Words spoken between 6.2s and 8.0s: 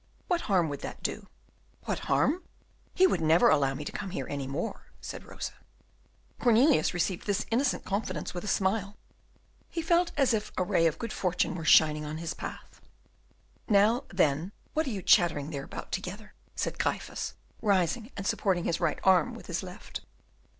Cornelius received this innocent